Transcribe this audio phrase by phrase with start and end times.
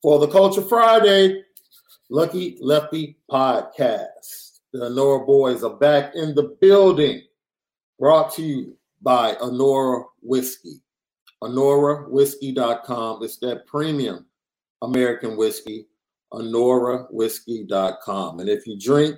[0.00, 1.42] For the Culture Friday,
[2.08, 4.60] Lucky Lefty podcast.
[4.72, 7.22] The Anora boys are back in the building.
[7.98, 10.80] Brought to you by Anora Whiskey.
[11.42, 13.24] AnoraWhiskey.com.
[13.24, 14.26] It's that premium
[14.82, 15.88] American whiskey.
[16.32, 18.38] AnoraWhiskey.com.
[18.38, 19.16] And if you drink,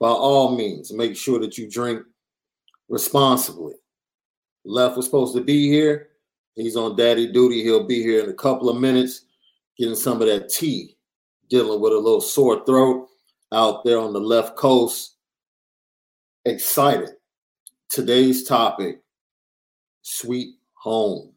[0.00, 2.04] by all means, make sure that you drink
[2.88, 3.74] responsibly.
[4.64, 6.10] Left was supposed to be here.
[6.54, 7.64] He's on daddy duty.
[7.64, 9.24] He'll be here in a couple of minutes
[9.78, 10.96] getting some of that tea,
[11.48, 13.08] dealing with a little sore throat
[13.52, 15.16] out there on the left coast.
[16.44, 17.10] Excited.
[17.88, 19.00] Today's topic
[20.02, 21.32] sweet home.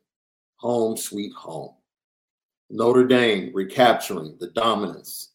[0.57, 1.73] Home, sweet home.
[2.69, 5.31] Notre Dame recapturing the dominance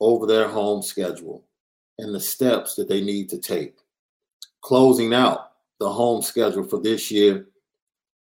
[0.00, 1.44] over their home schedule
[1.98, 3.76] and the steps that they need to take.
[4.60, 7.46] Closing out the home schedule for this year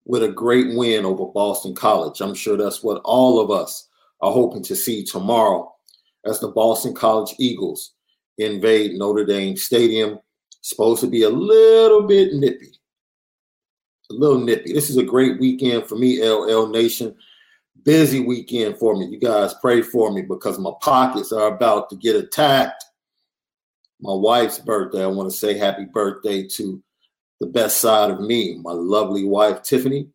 [0.05, 2.21] with a great win over Boston College.
[2.21, 3.87] I'm sure that's what all of us
[4.25, 5.71] are hoping to see tomorrow
[6.25, 7.93] as the Boston College Eagles
[8.39, 10.19] invade Notre Dame Stadium.
[10.61, 12.71] Supposed to be a little bit nippy.
[14.09, 14.73] A little nippy.
[14.73, 17.15] This is a great weekend for me, LL Nation.
[17.83, 19.05] Busy weekend for me.
[19.05, 22.83] You guys pray for me because my pockets are about to get attacked.
[24.01, 25.03] My wife's birthday.
[25.03, 26.81] I want to say happy birthday to
[27.39, 30.07] the best side of me, my lovely wife, Tiffany.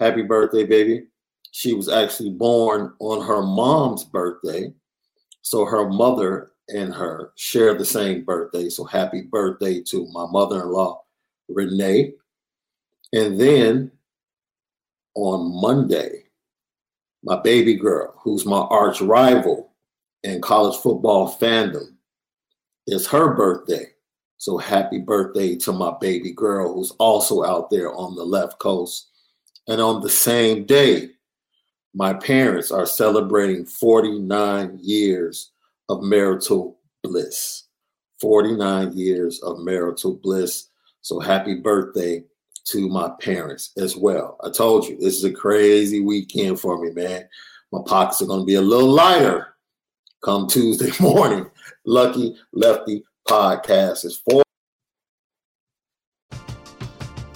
[0.00, 1.06] Happy birthday, baby.
[1.52, 4.72] She was actually born on her mom's birthday.
[5.42, 8.68] So her mother and her share the same birthday.
[8.68, 11.02] So happy birthday to my mother in law,
[11.48, 12.12] Renee.
[13.12, 13.90] And then
[15.14, 16.24] on Monday,
[17.24, 19.72] my baby girl, who's my arch rival
[20.22, 21.94] in college football fandom,
[22.86, 23.86] is her birthday.
[24.36, 29.08] So happy birthday to my baby girl, who's also out there on the left coast.
[29.66, 31.10] And on the same day,
[31.94, 35.52] my parents are celebrating 49 years
[35.88, 37.64] of marital bliss.
[38.20, 40.68] 49 years of marital bliss.
[41.02, 42.24] So happy birthday
[42.66, 44.36] to my parents as well.
[44.42, 47.28] I told you, this is a crazy weekend for me, man.
[47.72, 49.54] My pockets are going to be a little lighter
[50.22, 51.50] come Tuesday morning.
[51.84, 54.42] Lucky Lefty podcast is for.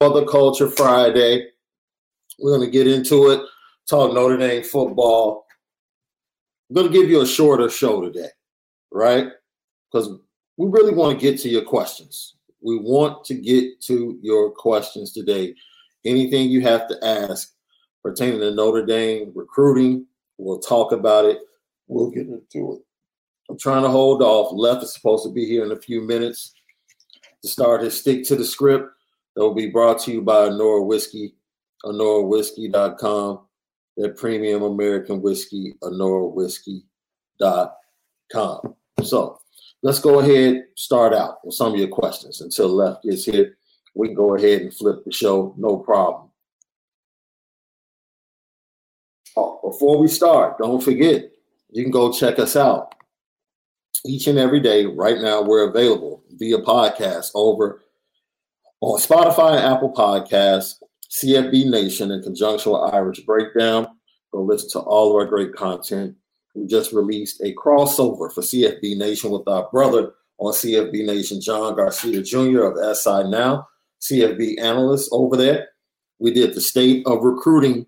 [0.00, 1.48] Other Culture Friday.
[2.38, 3.42] We're going to get into it,
[3.86, 5.44] talk Notre Dame football.
[6.68, 8.28] I'm going to give you a shorter show today,
[8.90, 9.26] right?
[9.92, 10.08] Because
[10.56, 12.36] we really want to get to your questions.
[12.62, 15.54] We want to get to your questions today.
[16.06, 17.52] Anything you have to ask
[18.02, 20.06] pertaining to Notre Dame recruiting,
[20.38, 21.40] we'll talk about it.
[21.88, 22.82] We'll get into it.
[23.50, 24.52] I'm trying to hold off.
[24.54, 26.54] Left is supposed to be here in a few minutes
[27.42, 28.90] to start his stick to the script.
[29.40, 31.32] Will be brought to you by Anora Whiskey,
[31.86, 33.40] AnoraWhiskey.com,
[33.96, 38.74] their premium American whiskey, AnoraWhiskey.com.
[39.02, 39.40] So
[39.82, 43.56] let's go ahead, start out with some of your questions until left gets here.
[43.94, 46.28] We can go ahead and flip the show, no problem.
[49.38, 51.30] Oh, before we start, don't forget,
[51.70, 52.94] you can go check us out
[54.04, 54.84] each and every day.
[54.84, 57.84] Right now, we're available via podcast over
[58.80, 60.76] on Spotify and Apple Podcasts,
[61.10, 63.86] CFB Nation in conjunction with Irish Breakdown.
[64.32, 66.16] Go listen to all of our great content.
[66.54, 71.76] We just released a crossover for CFB Nation with our brother on CFB Nation, John
[71.76, 72.62] Garcia Jr.
[72.62, 73.68] of SI Now,
[74.00, 75.68] CFB analyst over there.
[76.18, 77.86] We did the state of recruiting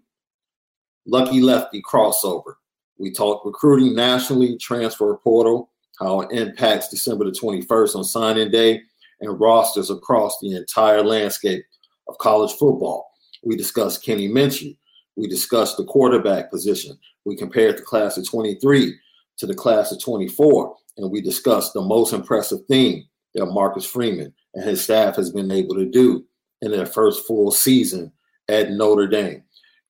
[1.06, 2.54] Lucky Lefty crossover.
[2.98, 8.82] We talked recruiting nationally, transfer portal, how it impacts December the 21st on signing day,
[9.22, 11.64] and rosters across the entire landscape
[12.08, 13.10] of college football.
[13.42, 14.76] We discussed Kenny Minchey.
[15.16, 16.98] We discussed the quarterback position.
[17.24, 18.94] We compared the class of 23
[19.38, 24.34] to the class of 24, and we discussed the most impressive thing that Marcus Freeman
[24.54, 26.24] and his staff has been able to do
[26.60, 28.12] in their first full season
[28.48, 29.42] at Notre Dame.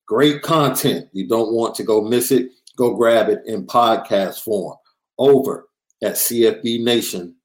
[0.07, 1.07] Great content.
[1.13, 2.49] You don't want to go miss it.
[2.77, 4.77] Go grab it in podcast form
[5.17, 5.67] over
[6.03, 7.35] at CFB Nation,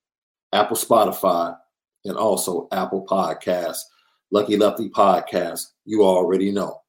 [0.53, 1.57] Apple, Spotify,
[2.09, 3.81] and also Apple Podcasts,
[4.31, 5.67] Lucky Lefty Podcast.
[5.85, 6.81] You already know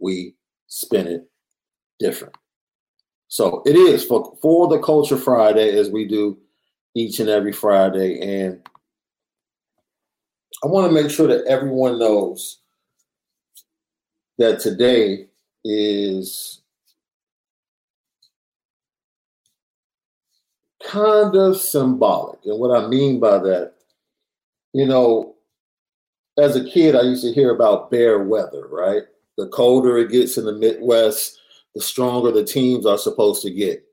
[0.00, 0.34] we
[0.66, 1.28] spin it
[1.98, 2.34] different.
[3.28, 6.38] So it is for, for the Culture Friday as we do
[6.94, 8.20] each and every Friday.
[8.20, 8.60] And
[10.64, 12.60] I want to make sure that everyone knows
[14.38, 15.26] that today
[15.64, 16.62] is
[20.84, 22.38] kind of symbolic.
[22.44, 23.74] And what I mean by that
[24.72, 25.36] you know,
[26.38, 29.02] as a kid, I used to hear about bear weather, right?
[29.36, 31.38] The colder it gets in the Midwest,
[31.74, 33.84] the stronger the teams are supposed to get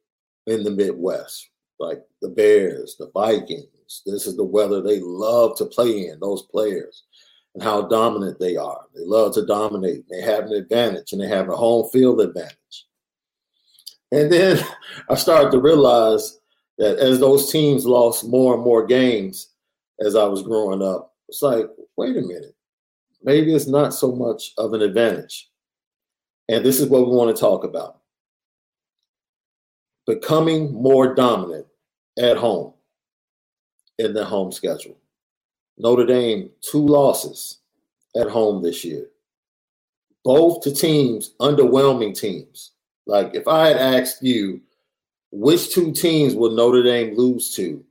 [0.47, 1.49] in the Midwest,
[1.79, 4.01] like the Bears, the Vikings.
[4.05, 7.03] This is the weather they love to play in, those players,
[7.53, 8.81] and how dominant they are.
[8.95, 10.05] They love to dominate.
[10.09, 12.85] They have an advantage and they have a home field advantage.
[14.11, 14.63] And then
[15.09, 16.39] I started to realize
[16.77, 19.54] that as those teams lost more and more games,
[19.99, 21.13] as I was growing up.
[21.29, 21.65] It's like,
[21.97, 22.55] wait a minute,
[23.23, 25.49] maybe it's not so much of an advantage.
[26.49, 27.99] And this is what we want to talk about
[30.05, 31.65] becoming more dominant
[32.19, 32.73] at home
[33.97, 34.97] in the home schedule.
[35.77, 37.59] Notre Dame, two losses
[38.15, 39.07] at home this year.
[40.23, 42.71] Both to teams, underwhelming teams.
[43.05, 44.61] Like if I had asked you,
[45.31, 47.83] which two teams will Notre Dame lose to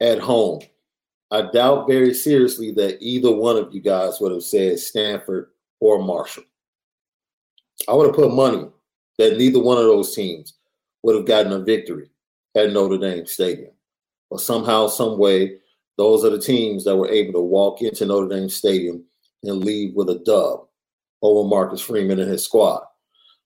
[0.00, 0.60] at home
[1.32, 5.48] I doubt very seriously that either one of you guys would have said Stanford
[5.80, 6.44] or Marshall.
[7.88, 8.68] I would have put money
[9.18, 10.58] that neither one of those teams
[11.02, 12.10] would have gotten a victory
[12.54, 13.70] at Notre Dame Stadium.
[14.30, 15.56] But somehow, some way,
[15.96, 19.02] those are the teams that were able to walk into Notre Dame Stadium
[19.42, 20.66] and leave with a dub
[21.22, 22.82] over Marcus Freeman and his squad.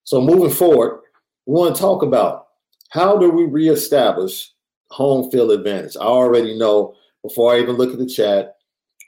[0.02, 1.02] So moving forward,
[1.46, 2.48] we want to talk about
[2.90, 4.50] how do we reestablish
[4.90, 5.96] home field advantage.
[5.96, 6.96] I already know
[7.28, 8.56] before I even look at the chat,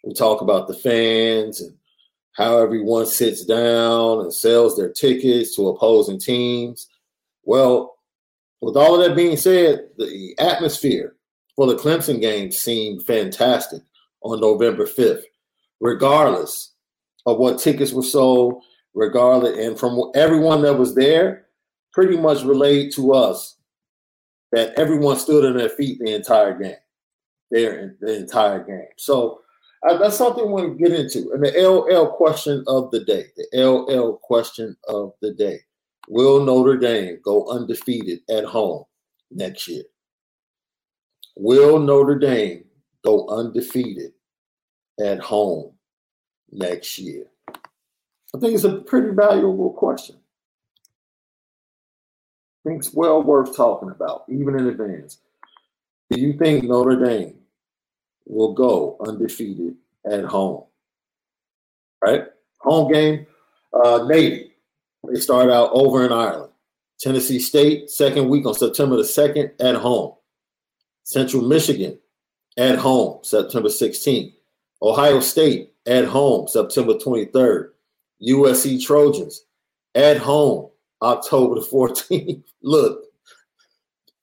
[0.05, 1.77] we talk about the fans and
[2.33, 6.89] how everyone sits down and sells their tickets to opposing teams.
[7.45, 7.97] Well,
[8.61, 11.17] with all of that being said, the atmosphere
[11.55, 13.83] for the Clemson game seemed fantastic
[14.23, 15.23] on November 5th,
[15.81, 16.75] regardless
[17.27, 18.63] of what tickets were sold,
[18.95, 21.47] regardless, and from everyone that was there,
[21.93, 23.57] pretty much relayed to us
[24.51, 26.75] that everyone stood on their feet the entire game
[27.50, 28.88] there the entire game.
[28.97, 29.43] So
[29.87, 31.31] Uh, that's something we want to get into.
[31.33, 35.61] And the LL question of the day, the LL question of the day.
[36.09, 38.85] Will Notre Dame go undefeated at home
[39.31, 39.85] next year?
[41.37, 42.64] Will Notre Dame
[43.05, 44.12] go undefeated
[45.00, 45.75] at home
[46.50, 47.26] next year?
[48.35, 50.17] I think it's a pretty valuable question.
[52.67, 55.19] I think it's well worth talking about, even in advance.
[56.11, 57.35] Do you think Notre Dame
[58.27, 59.77] will go undefeated
[60.11, 60.65] at home?
[62.03, 62.25] Right?
[62.61, 63.27] Home game,
[63.73, 64.53] uh, Navy.
[65.05, 66.53] They start out over in Ireland.
[66.99, 70.15] Tennessee State, second week on September the 2nd at home.
[71.05, 71.99] Central Michigan
[72.57, 74.33] at home, September 16th.
[74.83, 77.71] Ohio State at home, September 23rd.
[78.23, 79.45] USC Trojans
[79.95, 80.71] at home,
[81.03, 82.43] October the 14th.
[82.62, 83.05] Look,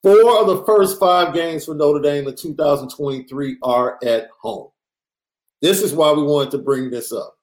[0.06, 4.68] four of the first five games for Notre Dame in 2023 are at home.
[5.60, 7.36] This is why we wanted to bring this up.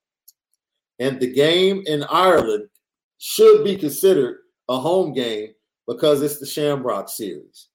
[0.98, 2.70] And the game in Ireland
[3.18, 4.38] should be considered
[4.70, 5.50] a home game
[5.90, 7.68] because it's the Shamrock Series.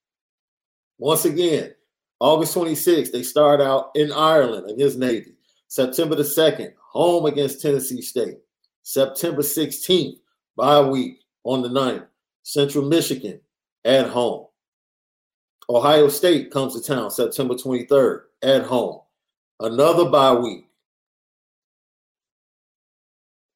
[0.97, 1.75] Once again,
[2.19, 5.35] August 26th, they start out in Ireland against Navy.
[5.67, 8.39] September the 2nd, home against Tennessee State.
[8.85, 10.17] September 16th,
[10.57, 12.07] bye week on the 9th,
[12.43, 13.39] Central Michigan
[13.85, 14.48] at home.
[15.71, 19.01] Ohio State comes to town September 23rd at home.
[19.61, 20.67] Another bye week.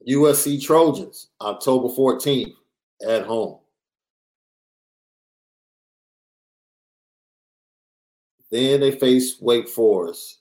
[0.08, 2.52] USC Trojans October 14th
[3.06, 3.58] at home.
[8.50, 10.40] Then they face Wake Forest.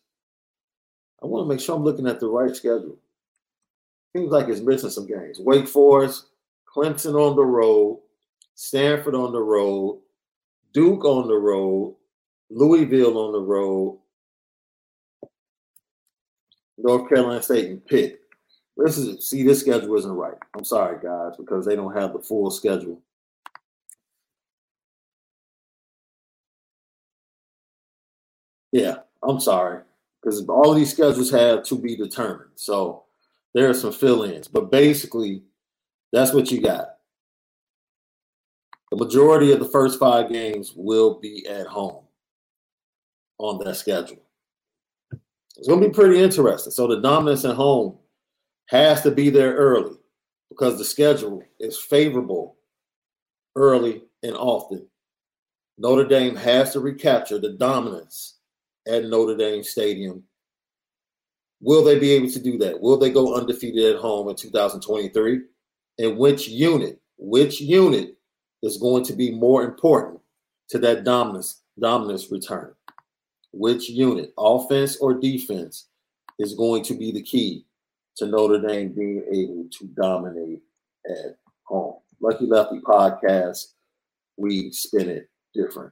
[1.24, 2.98] I want to make sure I'm looking at the right schedule.
[4.16, 5.40] Seems like it's missing some games.
[5.40, 6.26] Wake Forest,
[6.68, 8.02] Clemson on the road,
[8.56, 10.02] Stanford on the road,
[10.74, 11.96] Duke on the road,
[12.50, 14.00] Louisville on the road,
[16.78, 18.22] North Carolina State and Pitt.
[18.78, 20.38] This is see, this schedule isn't right.
[20.58, 23.02] I'm sorry, guys, because they don't have the full schedule.
[28.72, 29.82] Yeah, I'm sorry.
[30.22, 32.52] Because all these schedules have to be determined.
[32.56, 33.04] So
[33.54, 34.48] there are some fill-ins.
[34.48, 35.44] But basically,
[36.14, 36.98] that's what you got.
[38.92, 42.04] The majority of the first five games will be at home
[43.38, 44.22] on that schedule.
[45.58, 46.72] It's going to be pretty interesting.
[46.72, 47.98] So the dominance at home
[48.68, 49.96] has to be there early
[50.50, 52.58] because the schedule is favorable
[53.56, 54.86] early and often.
[55.78, 58.40] Notre Dame has to recapture the dominance
[58.88, 60.24] at Notre Dame Stadium.
[61.62, 62.80] Will they be able to do that?
[62.80, 65.42] Will they go undefeated at home in 2023?
[66.00, 68.18] And which unit, which unit
[68.64, 70.20] is going to be more important
[70.70, 72.74] to that dominance dominance return?
[73.54, 75.88] Which unit, offense or defense,
[76.40, 77.66] is going to be the key
[78.18, 80.62] to Notre Dame being able to dominate
[81.10, 81.96] at home?
[82.22, 83.74] Lucky Lefty podcast,
[84.38, 85.92] we spin it different.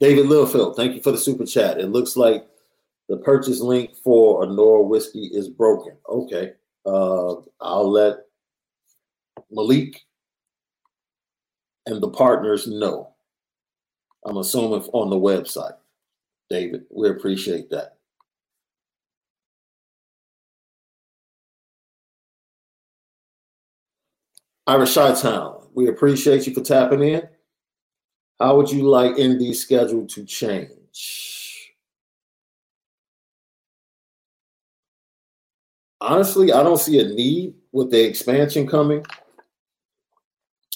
[0.00, 1.78] David Littlefield, thank you for the super chat.
[1.78, 2.46] It looks like
[3.08, 5.96] the purchase link for Anora whiskey is broken.
[6.08, 6.52] Okay.
[6.86, 8.23] Uh, I'll let
[9.50, 10.04] Malik
[11.86, 13.14] and the partners know.
[14.24, 15.76] I'm assuming on the website.
[16.50, 17.96] David, we appreciate that.
[24.66, 27.28] Irish Town, we appreciate you for tapping in.
[28.40, 31.74] How would you like ND's schedule to change?
[36.00, 39.04] Honestly, I don't see a need with the expansion coming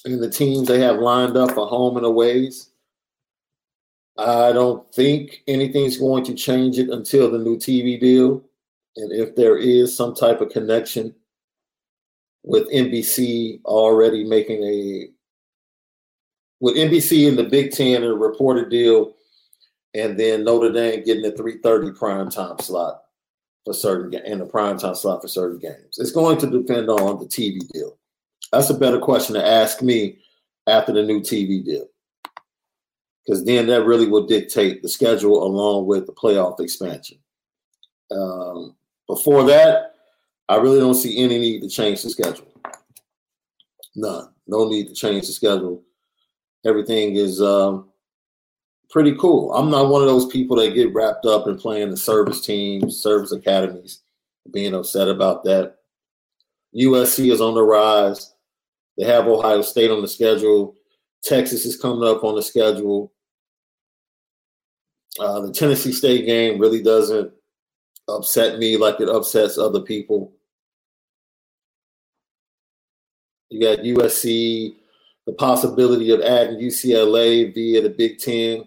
[0.04, 2.70] and the teams they have lined up for home and aways.
[4.16, 8.42] I don't think anything's going to change it until the new TV deal.
[8.96, 11.14] And if there is some type of connection
[12.42, 15.08] with NBC already making a
[16.60, 19.14] with NBC and the Big Ten and a reported deal,
[19.94, 23.04] and then Notre Dame getting a 3:30 prime time slot
[23.64, 25.98] for certain and a prime time slot for certain games.
[25.98, 27.97] It's going to depend on the TV deal.
[28.52, 30.18] That's a better question to ask me
[30.66, 31.86] after the new TV deal.
[33.24, 37.18] Because then that really will dictate the schedule along with the playoff expansion.
[38.10, 38.74] Um,
[39.06, 39.96] before that,
[40.48, 42.46] I really don't see any need to change the schedule.
[43.94, 44.30] None.
[44.46, 45.82] No need to change the schedule
[46.64, 47.88] everything is um,
[48.90, 49.52] pretty cool.
[49.54, 53.00] I'm not one of those people that get wrapped up in playing the service teams,
[53.00, 54.00] service academies,
[54.52, 55.76] being upset about that.
[56.76, 58.34] USC is on the rise.
[58.98, 60.74] They have Ohio State on the schedule.
[61.22, 63.12] Texas is coming up on the schedule.
[65.18, 67.32] Uh, the Tennessee State game really doesn't
[68.08, 70.32] upset me like it upsets other people.
[73.50, 74.74] You got USC,
[75.26, 78.64] the possibility of adding UCLA via the Big Ten.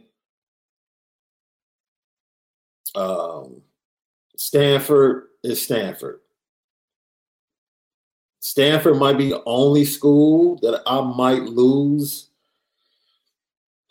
[2.95, 3.61] Um,
[4.37, 6.20] Stanford is Stanford.
[8.41, 12.31] Stanford might be the only school that I might lose,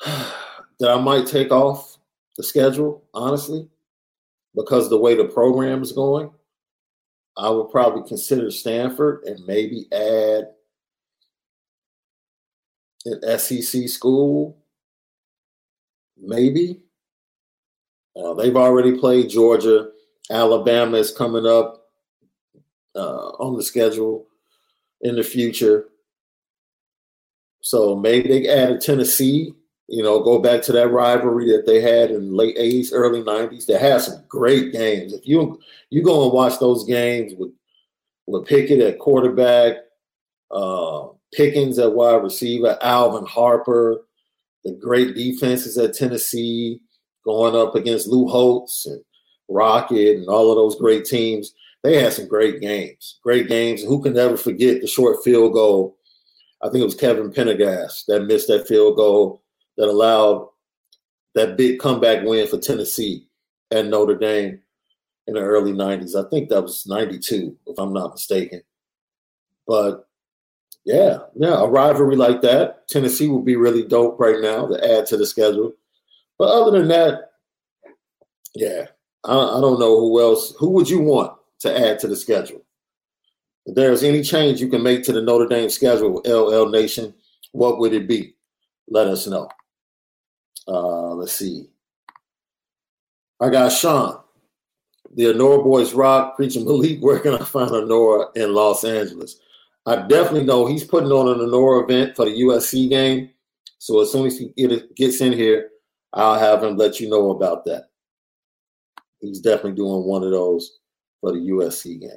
[0.04, 1.98] that I might take off
[2.36, 3.68] the schedule, honestly,
[4.56, 6.32] because the way the program is going.
[7.36, 10.48] I would probably consider Stanford and maybe add
[13.04, 14.58] an SEC school,
[16.18, 16.80] maybe.
[18.16, 19.90] Uh, they've already played Georgia.
[20.28, 21.86] Alabama is coming up
[22.96, 24.26] uh, on the schedule
[25.00, 25.86] in the future.
[27.62, 29.54] So maybe they add a Tennessee,
[29.88, 33.66] you know, go back to that rivalry that they had in late 80s, early 90s.
[33.66, 35.12] They had some great games.
[35.12, 37.50] If you you go and watch those games with
[38.26, 39.76] with Pickett at quarterback,
[40.50, 44.02] uh, Pickens at wide receiver, Alvin Harper,
[44.64, 46.80] the great defenses at Tennessee,
[47.24, 49.02] going up against Lou Holtz and
[49.48, 51.52] Rocket and all of those great teams.
[51.82, 53.82] They had some great games, great games.
[53.82, 55.96] Who can ever forget the short field goal?
[56.62, 59.42] I think it was Kevin Pendergast that missed that field goal
[59.78, 60.48] that allowed
[61.34, 63.28] that big comeback win for Tennessee
[63.70, 64.60] at Notre Dame
[65.26, 66.14] in the early 90s.
[66.14, 68.60] I think that was 92, if I'm not mistaken.
[69.66, 70.06] But
[70.84, 75.06] yeah, yeah, a rivalry like that, Tennessee would be really dope right now to add
[75.06, 75.72] to the schedule.
[76.38, 77.30] But other than that,
[78.54, 78.86] yeah,
[79.24, 80.54] I, I don't know who else.
[80.58, 82.62] Who would you want to add to the schedule?
[83.66, 87.14] If there's any change you can make to the Notre Dame schedule, LL Nation,
[87.52, 88.34] what would it be?
[88.88, 89.48] Let us know.
[90.66, 91.68] Uh, let's see.
[93.40, 94.20] I got Sean.
[95.14, 97.00] The Honora Boys Rock preaching Malik.
[97.00, 99.40] Where can I find Honora in Los Angeles?
[99.86, 103.30] I definitely know he's putting on an Honora event for the USC game.
[103.78, 104.52] So as soon as he
[104.94, 105.70] gets in here,
[106.12, 107.86] I'll have him let you know about that.
[109.20, 110.79] He's definitely doing one of those
[111.20, 112.10] for the USC game.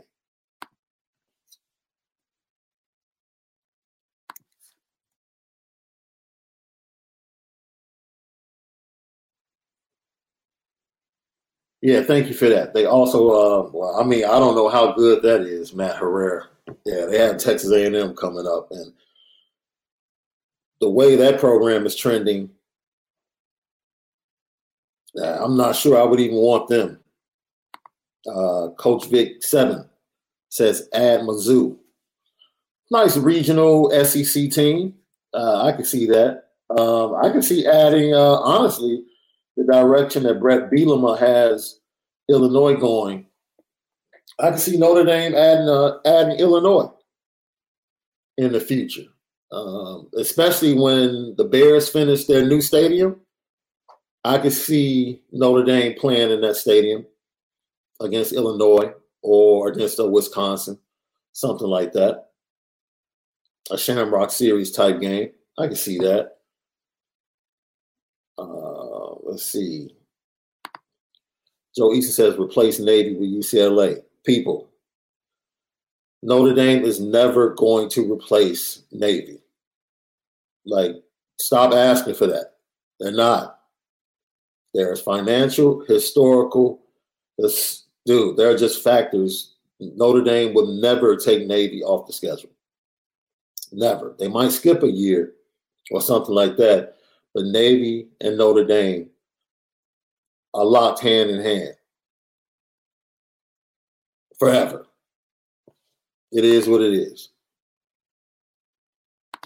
[11.82, 12.74] Yeah, thank you for that.
[12.74, 16.48] They also, uh, well, I mean, I don't know how good that is, Matt Herrera.
[16.86, 18.94] Yeah, they have Texas A&M coming up, and
[20.80, 22.50] the way that program is trending,
[25.22, 27.03] I'm not sure I would even want them.
[28.28, 29.90] Uh, Coach Vic Seven
[30.50, 31.78] says add Mizzou.
[32.92, 34.94] Nice regional SEC team.
[35.34, 36.44] Uh, I can see that.
[36.70, 39.04] Um, I can see adding, uh, honestly,
[39.58, 41.80] the direction that Bret Bielema has
[42.30, 43.26] Illinois going
[44.40, 46.90] I can see Notre Dame adding uh, adding Illinois
[48.38, 49.06] in the future,
[49.52, 53.22] um, especially when the Bears finish their new stadium.
[54.24, 57.06] I could see Notre Dame playing in that stadium
[58.04, 60.78] against Illinois or against a Wisconsin,
[61.32, 62.28] something like that.
[63.72, 65.32] A Shamrock Series type game.
[65.58, 66.34] I can see that.
[68.38, 69.96] Uh, let's see.
[71.76, 74.70] Joe Easton says replace Navy with UCLA people,
[76.22, 79.42] Notre Dame is never going to replace Navy.
[80.66, 80.96] Like,
[81.39, 82.54] stop asking for that.
[83.00, 83.60] They're not.
[84.74, 86.82] There's financial, historical,
[87.38, 89.56] this, dude, there are just factors.
[89.80, 92.52] Notre Dame will never take Navy off the schedule.
[93.72, 94.16] Never.
[94.20, 95.34] They might skip a year
[95.92, 96.96] or something like that,
[97.34, 99.10] but Navy and Notre Dame
[100.54, 101.74] are locked hand in hand
[104.38, 104.86] forever.
[106.32, 107.30] It is what it is.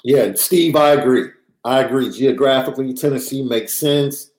[0.04, 1.30] Yeah, Steve, I agree.
[1.64, 2.12] I agree.
[2.12, 4.32] Geographically, Tennessee makes sense.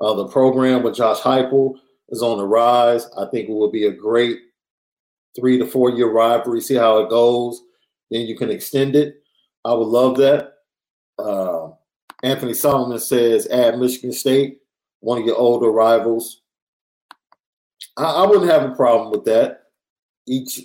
[0.00, 1.78] Uh, the program with Josh Heupel
[2.10, 3.06] is on the rise.
[3.16, 4.38] I think it will be a great
[5.36, 6.60] three to four year rivalry.
[6.60, 7.62] See how it goes.
[8.10, 9.22] Then you can extend it.
[9.64, 10.54] I would love that.
[11.18, 11.70] Uh,
[12.22, 14.58] Anthony Solomon says, add Michigan State,
[15.00, 16.42] one of your older rivals.
[17.96, 19.60] I, I wouldn't have a problem with that
[20.30, 20.60] each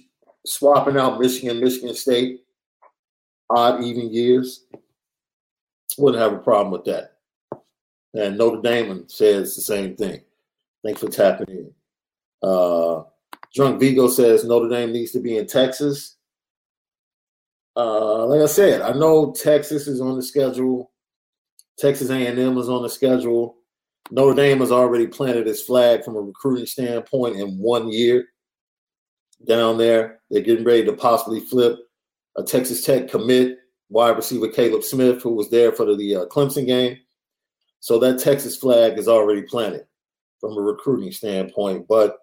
[0.45, 2.41] swapping out Michigan, Michigan State,
[3.49, 4.65] odd even years.
[5.97, 7.17] Wouldn't have a problem with that.
[8.13, 10.21] And Notre Dame says the same thing.
[10.85, 11.73] Thanks for tapping in.
[12.43, 13.01] Uh,
[13.55, 16.17] Drunk Vigo says Notre Dame needs to be in Texas.
[17.75, 20.91] Uh, like I said, I know Texas is on the schedule.
[21.79, 23.55] Texas A&M is on the schedule.
[24.11, 28.27] Notre Dame has already planted its flag from a recruiting standpoint in one year
[29.47, 30.19] down there.
[30.29, 31.79] They're getting ready to possibly flip
[32.37, 33.57] a Texas Tech commit
[33.89, 36.99] wide receiver Caleb Smith, who was there for the, uh, Clemson game.
[37.79, 39.87] So that Texas flag is already planted
[40.45, 41.87] from a recruiting standpoint.
[41.87, 42.17] But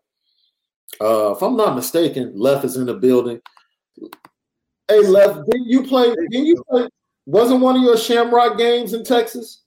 [1.00, 3.40] uh, if I'm not mistaken, Left is in the building.
[4.88, 6.14] Hey, Left, didn't you play?
[6.30, 6.88] Didn't you play?
[7.26, 9.62] Wasn't one of your Shamrock games in Texas?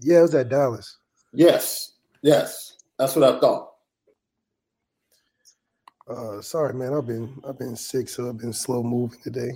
[0.00, 0.98] Yeah, it was at Dallas.
[1.32, 3.70] Yes, yes, that's what I thought.
[6.08, 6.92] Uh, sorry, man.
[6.94, 9.52] I've been I've been sick, so I've been slow moving today.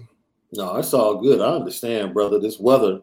[0.52, 1.40] No, it's all good.
[1.40, 2.38] I understand, brother.
[2.38, 3.00] This weather.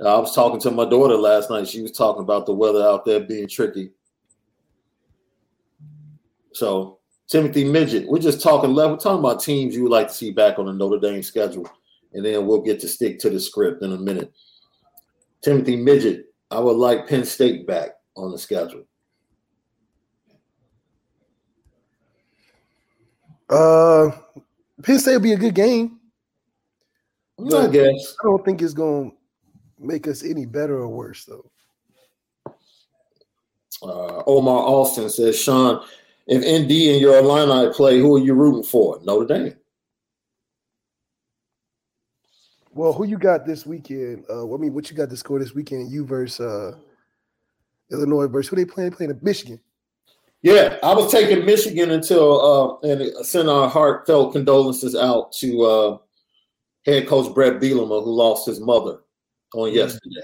[0.00, 1.68] I was talking to my daughter last night.
[1.68, 3.92] She was talking about the weather out there being tricky.
[6.52, 10.30] So, Timothy Midget, we're just talking level, talking about teams you would like to see
[10.30, 11.68] back on the Notre Dame schedule,
[12.12, 14.32] and then we'll get to stick to the script in a minute.
[15.42, 18.84] Timothy Midget, I would like Penn State back on the schedule.
[23.48, 24.10] Uh,
[24.82, 26.00] Penn State will be a good game.
[27.38, 28.16] I guess.
[28.20, 29.16] I don't think it's going to
[29.78, 31.50] make us any better or worse, though.
[33.82, 35.84] Uh, Omar Austin says, Shaun,
[36.26, 39.00] if ND and your Illini play, who are you rooting for?
[39.04, 39.54] Notre Dame.
[42.72, 44.24] Well, who you got this weekend?
[44.28, 45.90] Uh, I mean, what you got to score this weekend?
[45.90, 46.76] You versus uh,
[47.90, 48.90] Illinois versus who they playing?
[48.90, 49.60] Playing at Michigan.
[50.42, 55.98] Yeah, I was taking Michigan until uh, and send our heartfelt condolences out to uh,
[56.84, 58.98] head coach Bret Bielema, who lost his mother
[59.54, 60.22] on yesterday.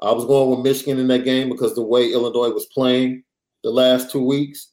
[0.00, 3.22] I was going with Michigan in that game because the way Illinois was playing
[3.62, 4.72] the last two weeks.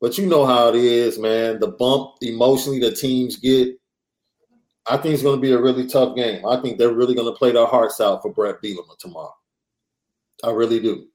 [0.00, 1.58] But you know how it is, man.
[1.60, 3.76] The bump emotionally the teams get.
[4.86, 6.44] I think it's going to be a really tough game.
[6.46, 9.34] I think they're really going to play their hearts out for Bret Bielema tomorrow.
[10.44, 11.06] I really do.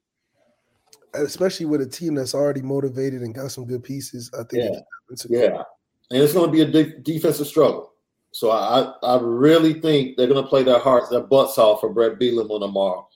[1.14, 4.30] Especially with a team that's already motivated and got some good pieces.
[4.34, 4.64] I think.
[4.64, 4.80] Yeah.
[5.28, 5.62] yeah.
[6.10, 7.89] And it's going to be a de- defensive struggle.
[8.32, 11.92] So I, I really think they're going to play their hearts, their butts off for
[11.92, 13.08] Brett Bret Bielema tomorrow,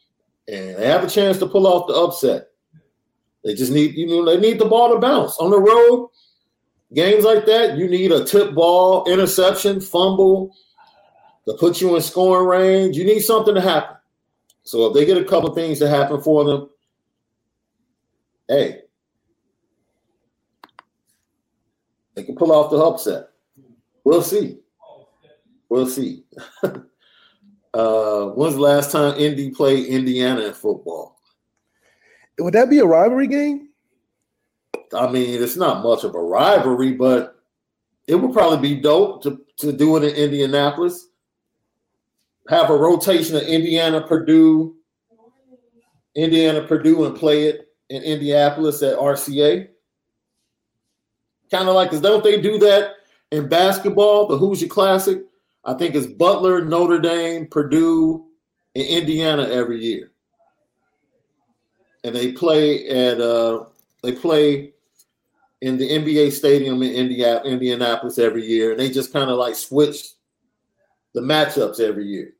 [0.49, 2.49] and they have a chance to pull off the upset.
[3.45, 6.11] They just need, you know, they need the ball to bounce on the road.
[6.95, 10.55] Games like that, you need a tip ball, interception, fumble
[11.47, 12.97] to put you in scoring range.
[12.97, 13.97] You need something to happen.
[14.63, 16.71] So if they get a couple things to happen for them,
[18.49, 18.81] hey,
[22.15, 23.29] they can pull off the upset.
[24.05, 24.59] We'll see.
[25.75, 26.23] We'll see.
[26.63, 31.19] uh, when's the last time Indy played Indiana in football?
[32.39, 33.71] Would that be a rivalry game?
[34.97, 37.43] I mean, it's not much of a rivalry, but
[38.07, 41.09] it would probably be dope to, to do it in Indianapolis.
[42.49, 44.77] Have a rotation of Indiana, Purdue,
[46.15, 49.71] Indiana, Purdue, and play it in Indianapolis at RCA.
[51.51, 52.93] Kind of like, because don't they do that
[53.33, 55.21] in basketball, the Hoosier Classic?
[55.67, 58.27] I think it's Butler, Notre Dame, Purdue,
[58.75, 60.11] and Indiana every year.
[62.03, 63.65] And they play at uh,
[64.03, 64.73] they play
[65.63, 69.55] in the NBA stadium in India, Indianapolis every year, and they just kind of like
[69.55, 70.11] switch
[71.15, 72.35] the matchups every year.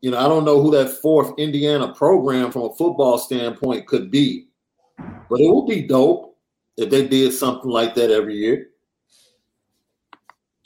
[0.00, 4.10] You know, I don't know who that fourth Indiana program from a football standpoint could
[4.10, 4.48] be,
[4.98, 6.36] but it would be dope
[6.76, 8.69] if they did something like that every year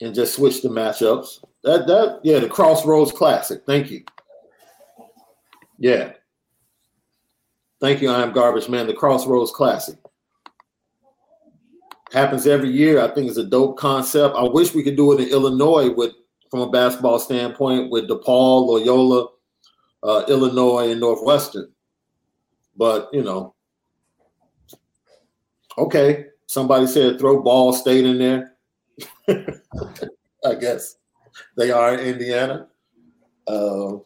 [0.01, 1.45] and just switch the matchups.
[1.63, 3.63] That that yeah, the Crossroads Classic.
[3.67, 4.05] Thank you.
[5.79, 6.13] Yeah.
[7.81, 8.87] Thank you, I am garbage man.
[8.87, 9.99] The Crossroads Classic
[12.13, 13.03] happens every year.
[13.03, 14.37] I think it's a dope concept.
[14.37, 16.13] I wish we could do it in Illinois with
[16.51, 19.29] from a basketball standpoint with DePaul, Loyola,
[20.05, 21.73] uh, Illinois, and Northwestern.
[22.77, 23.55] But you know,
[25.77, 26.27] okay.
[26.47, 28.53] Somebody said throw Ball State in there.
[30.45, 30.97] I guess
[31.57, 32.69] they are in Indiana.
[33.47, 33.97] Uh,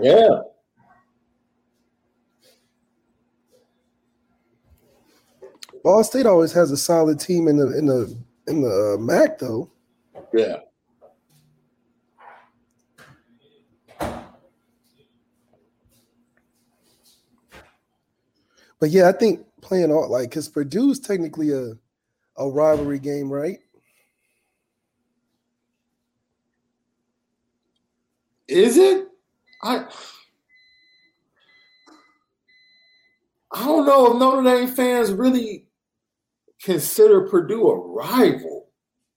[0.00, 0.40] yeah.
[5.82, 8.16] Ball State always has a solid team in the in the
[8.48, 9.70] in the uh, MAC though.
[10.32, 10.56] Yeah.
[18.78, 21.74] But yeah, I think playing all like because Purdue's technically a
[22.36, 23.58] a rivalry game, right?
[28.48, 29.08] Is it?
[29.62, 29.86] I
[33.52, 35.66] I don't know if Notre Dame fans really
[36.62, 38.68] consider Purdue a rival.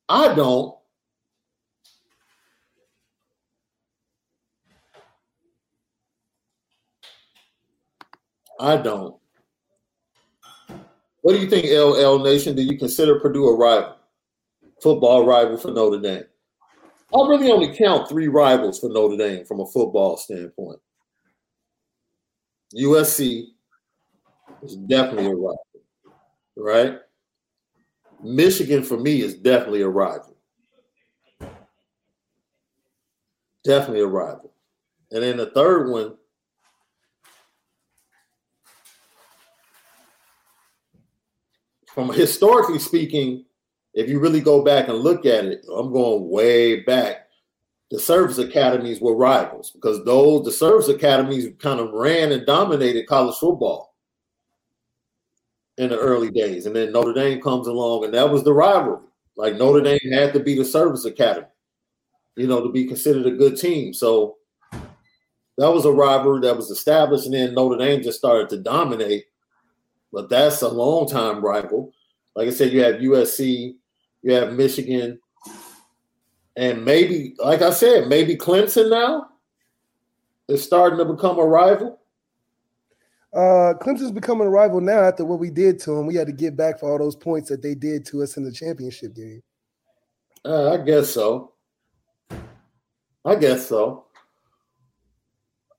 [0.09, 0.75] I don't.
[8.59, 9.15] I don't.
[11.21, 12.55] What do you think, LL Nation?
[12.55, 13.95] Do you consider Purdue a rival,
[14.81, 16.23] football rival for Notre Dame?
[17.13, 20.80] I really only count three rivals for Notre Dame from a football standpoint.
[22.76, 23.48] USC
[24.62, 25.67] is definitely a rival,
[26.56, 27.00] right?
[28.22, 30.36] Michigan for me is definitely a rival.
[33.63, 34.54] Definitely a rival.
[35.12, 36.15] And then the third one,
[41.88, 43.45] from historically speaking,
[43.93, 47.28] if you really go back and look at it, I'm going way back.
[47.91, 53.08] The service academies were rivals because those the service academies kind of ran and dominated
[53.08, 53.95] college football
[55.80, 56.67] in the early days.
[56.67, 58.99] And then Notre Dame comes along, and that was the rivalry.
[59.36, 61.47] Like Notre Dame had to be the service academy,
[62.36, 63.93] you know, to be considered a good team.
[63.93, 64.36] So
[64.71, 69.25] that was a rivalry that was established, and then Notre Dame just started to dominate.
[70.12, 71.91] But that's a long time rival.
[72.36, 73.75] Like I said, you have USC,
[74.21, 75.19] you have Michigan,
[76.55, 79.29] and maybe, like I said, maybe Clemson now
[80.47, 81.99] is starting to become a rival.
[83.34, 86.08] Uh, Clemson's becoming a rival now after what we did to them.
[86.08, 88.43] We had to get back for all those points that they did to us in
[88.43, 89.43] the championship game.
[90.43, 91.53] Uh, I guess so.
[93.23, 94.05] I guess so.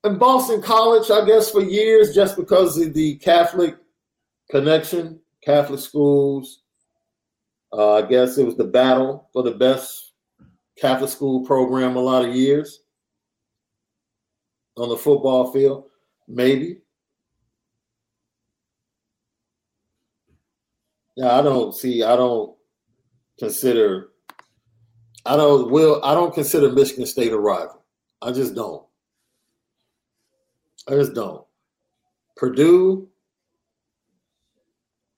[0.05, 3.77] And Boston College, I guess for years, just because of the Catholic
[4.51, 6.60] connection, Catholic schools.
[7.73, 10.13] Uh, I guess it was the battle for the best
[10.77, 12.81] Catholic school program a lot of years
[14.77, 15.85] on the football field.
[16.27, 16.79] Maybe.
[21.17, 22.03] Yeah, I don't see.
[22.03, 22.57] I don't
[23.39, 24.09] consider.
[25.27, 26.01] I don't will.
[26.03, 27.85] I don't consider Michigan State a rival.
[28.23, 28.85] I just don't.
[30.89, 31.45] I just don't.
[32.37, 33.09] Purdue,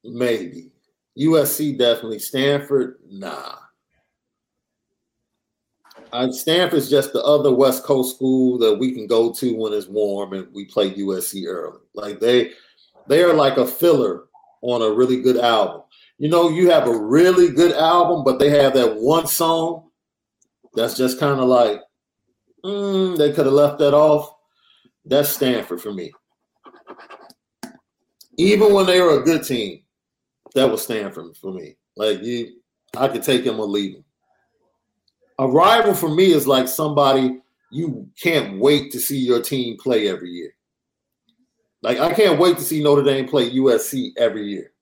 [0.02, 0.71] maybe.
[1.18, 2.18] USC definitely.
[2.18, 3.56] Stanford, nah.
[6.12, 9.86] Uh, Stanford's just the other West Coast school that we can go to when it's
[9.86, 11.78] warm and we play USC early.
[11.94, 12.52] Like they,
[13.06, 14.24] they are like a filler
[14.60, 15.82] on a really good album.
[16.18, 19.88] You know, you have a really good album, but they have that one song
[20.74, 21.80] that's just kind of like,
[22.64, 24.34] mm, they could have left that off.
[25.04, 26.12] That's Stanford for me.
[28.38, 29.81] Even when they were a good team,
[30.54, 31.76] that was Stanford for me.
[31.96, 32.56] Like you,
[32.96, 34.04] I could take him or leave him.
[35.38, 40.08] A rival for me is like somebody you can't wait to see your team play
[40.08, 40.54] every year.
[41.82, 44.72] Like I can't wait to see Notre Dame play USC every year.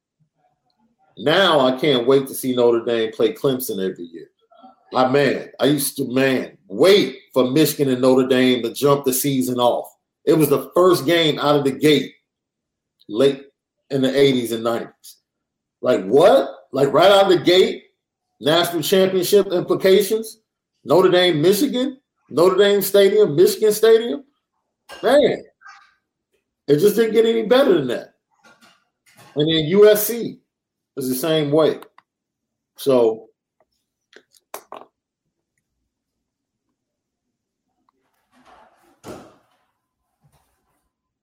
[1.17, 4.31] Now I can't wait to see Notre Dame play Clemson every year.
[4.93, 9.13] I man, I used to man wait for Michigan and Notre Dame to jump the
[9.13, 9.89] season off.
[10.25, 12.13] It was the first game out of the gate
[13.09, 13.47] late
[13.91, 15.17] in the 80s and 90s.
[15.81, 16.51] Like what?
[16.73, 17.85] Like right out of the gate,
[18.41, 20.41] national championship implications.
[20.85, 24.25] Notre Dame, Michigan, Notre Dame Stadium, Michigan Stadium.
[25.03, 25.43] Man,
[26.67, 28.15] it just didn't get any better than that.
[29.35, 30.39] And then USC
[30.97, 31.81] is the same way.
[32.77, 33.30] So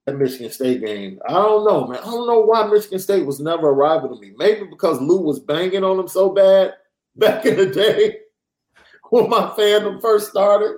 [0.08, 1.20] that Michigan State game.
[1.28, 2.00] I don't know, man.
[2.00, 4.34] I don't know why Michigan State was never a rival to me.
[4.38, 6.74] Maybe because Lou was banging on them so bad
[7.18, 8.20] back in the day
[9.10, 10.78] when my fandom first started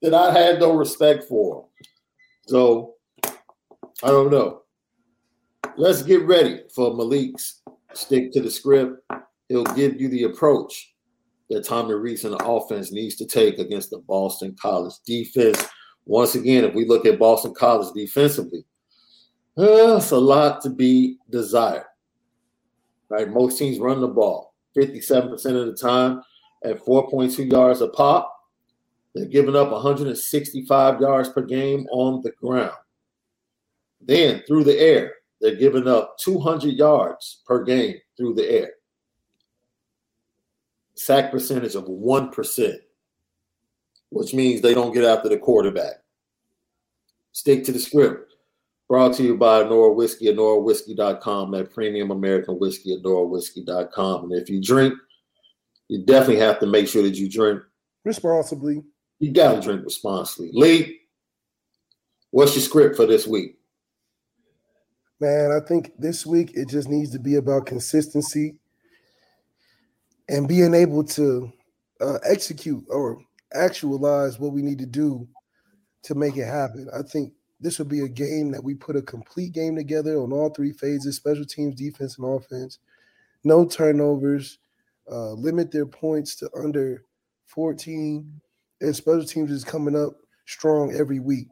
[0.00, 1.64] that I had no respect for him.
[2.46, 4.62] So I don't know.
[5.76, 7.60] Let's get ready for Malik's
[7.94, 9.02] stick to the script.
[9.48, 10.94] He'll give you the approach
[11.50, 15.64] that Tommy Rees and the offense needs to take against the Boston College defense.
[16.04, 18.64] Once again, if we look at Boston College defensively,
[19.58, 21.84] uh, it's a lot to be desired.
[23.08, 23.28] Right?
[23.28, 26.22] Most teams run the ball 57% of the time
[26.64, 28.34] at 4.2 yards a pop.
[29.14, 32.76] They're giving up 165 yards per game on the ground.
[34.00, 38.70] Then through the air, they're giving up 200 yards per game through the air.
[40.94, 42.74] Sack percentage of 1%,
[44.10, 45.94] which means they don't get after the quarterback.
[47.32, 48.27] Stick to the script.
[48.88, 54.24] Brought to you by Nora Whiskey at NoraWhiskey.com, that premium American whiskey at NoraWhiskey.com.
[54.24, 54.94] And if you drink,
[55.88, 57.62] you definitely have to make sure that you drink
[58.04, 58.82] responsibly.
[59.18, 60.50] You got to drink responsibly.
[60.54, 61.00] Lee,
[62.30, 63.58] what's your script for this week?
[65.20, 68.56] Man, I think this week it just needs to be about consistency
[70.28, 71.52] and being able to
[72.00, 73.20] uh, execute or
[73.52, 75.26] actualize what we need to do
[76.04, 76.88] to make it happen.
[76.94, 80.32] I think this will be a game that we put a complete game together on
[80.32, 82.78] all three phases special teams, defense, and offense.
[83.44, 84.58] No turnovers,
[85.10, 87.04] uh, limit their points to under
[87.46, 88.40] 14.
[88.80, 90.12] And special teams is coming up
[90.46, 91.48] strong every week.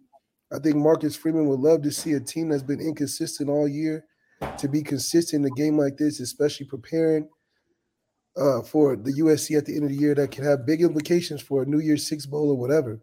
[0.53, 4.05] I think Marcus Freeman would love to see a team that's been inconsistent all year
[4.59, 7.29] to be consistent in a game like this, especially preparing
[8.37, 11.43] uh, for the USC at the end of the year that can have big implications
[11.43, 13.01] for a New Year's Six Bowl or whatever.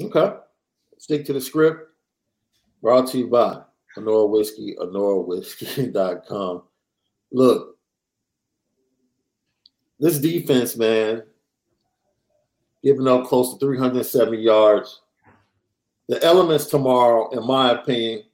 [0.00, 0.36] Okay.
[0.98, 1.88] Stick to the script.
[2.82, 3.62] Brought to you by
[3.96, 6.62] Anora Whiskey, AnoraWhiskey.com.
[7.32, 7.76] Look,
[9.98, 11.22] this defense, man,
[12.82, 15.00] giving up close to 370 yards.
[16.08, 18.24] The elements tomorrow, in my opinion,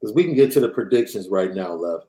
[0.00, 2.02] because we can get to the predictions right now, Lev.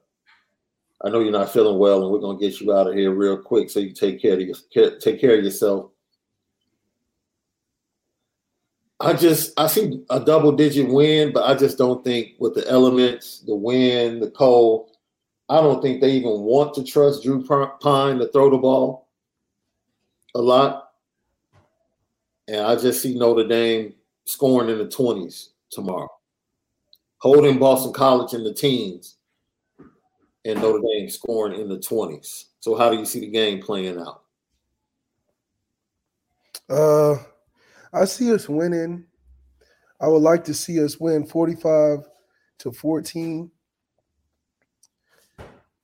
[1.04, 3.38] I know you're not feeling well, and we're gonna get you out of here real
[3.38, 4.56] quick so you take care of your,
[5.00, 5.90] take care of yourself.
[9.02, 12.68] I just I see a double digit win, but I just don't think with the
[12.70, 14.92] elements, the wind, the cold,
[15.50, 19.10] I don't think they even want to trust Drew Pyne to throw the ball
[20.34, 20.92] a lot.
[22.48, 23.94] And I just see Notre Dame
[24.26, 26.10] scoring in the 20s tomorrow,
[27.18, 29.18] holding Boston College in the teens,
[30.46, 32.46] and Notre Dame scoring in the 20s.
[32.62, 34.24] So, how do you see the game playing out?
[36.70, 37.18] Uh,
[37.94, 39.06] I see us winning.
[40.00, 42.00] I would like to see us win 45
[42.60, 43.52] to 14.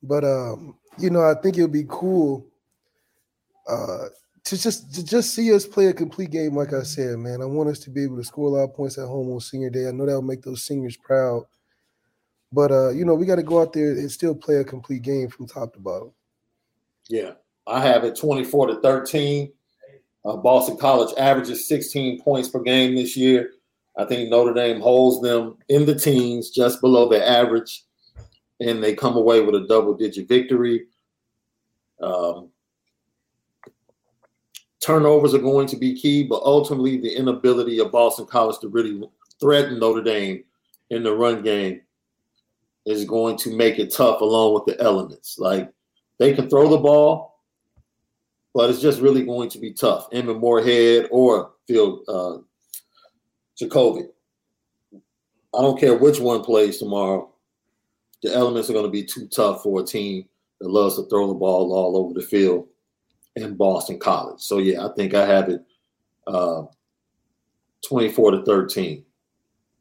[0.02, 2.46] But um, you know, I think it would be cool
[3.68, 4.06] uh
[4.44, 7.42] to just to just see us play a complete game, like I said, man.
[7.42, 9.40] I want us to be able to score a lot of points at home on
[9.40, 9.86] senior day.
[9.86, 11.44] I know that'll make those seniors proud.
[12.50, 15.02] But uh, you know, we got to go out there and still play a complete
[15.02, 16.12] game from top to bottom.
[17.08, 17.32] Yeah.
[17.66, 19.52] I have it 24 to 13.
[20.28, 23.52] Uh, Boston College averages 16 points per game this year.
[23.96, 27.84] I think Notre Dame holds them in the teens, just below the average,
[28.60, 30.84] and they come away with a double digit victory.
[32.02, 32.50] Um,
[34.80, 39.02] turnovers are going to be key, but ultimately, the inability of Boston College to really
[39.40, 40.44] threaten Notre Dame
[40.90, 41.80] in the run game
[42.84, 45.38] is going to make it tough, along with the elements.
[45.38, 45.72] Like
[46.18, 47.37] they can throw the ball,
[48.54, 50.08] but it's just really going to be tough.
[50.12, 52.38] Emmett Morehead or Phil uh,
[53.60, 54.08] Jurkovec.
[54.94, 57.32] I don't care which one plays tomorrow.
[58.22, 60.26] The elements are going to be too tough for a team
[60.60, 62.66] that loves to throw the ball all over the field
[63.36, 64.40] in Boston College.
[64.40, 65.64] So yeah, I think I have it
[66.26, 66.64] uh,
[67.88, 69.04] 24 to 13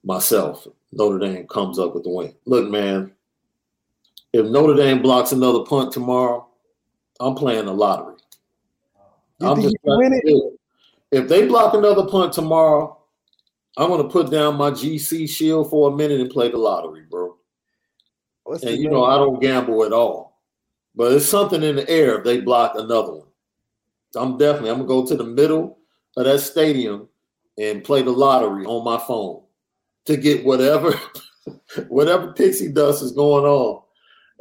[0.04, 0.68] myself.
[0.92, 2.34] Notre Dame comes up with the win.
[2.46, 3.12] Look, man,
[4.34, 6.48] if Notre Dame blocks another punt tomorrow,
[7.20, 8.17] I'm playing the lottery.
[9.40, 10.54] You I'm just win it?
[11.12, 12.98] If they block another punt tomorrow,
[13.78, 17.36] I'm gonna put down my GC shield for a minute and play the lottery, bro.
[18.44, 20.42] What's and you know I don't gamble at all,
[20.96, 23.28] but it's something in the air if they block another one.
[24.16, 25.78] I'm definitely I'm gonna go to the middle
[26.18, 27.08] of that stadium
[27.60, 29.44] and play the lottery on my phone
[30.06, 31.00] to get whatever
[31.88, 33.84] whatever pixie dust is going on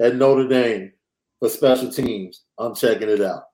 [0.01, 0.93] at Notre Dame
[1.39, 2.45] for special teams.
[2.59, 3.45] I'm checking it out